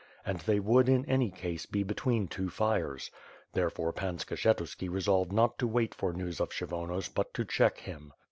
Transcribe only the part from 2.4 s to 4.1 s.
fires. Therefore